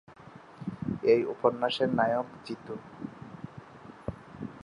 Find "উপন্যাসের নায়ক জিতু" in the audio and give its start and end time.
1.33-2.75